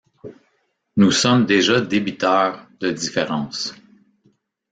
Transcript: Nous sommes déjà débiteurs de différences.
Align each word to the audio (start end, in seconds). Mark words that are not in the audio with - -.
Nous 0.97 1.11
sommes 1.11 1.45
déjà 1.45 1.79
débiteurs 1.79 2.67
de 2.79 2.89
différences. 2.89 3.75